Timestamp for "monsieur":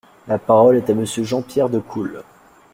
0.95-1.23